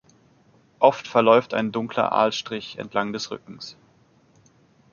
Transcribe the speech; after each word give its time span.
Oft 0.79 1.07
verläuft 1.07 1.53
ein 1.53 1.71
dunkler 1.71 2.11
Aalstrich 2.11 2.79
entlang 2.79 3.13
des 3.13 3.29
Rückens. 3.29 3.77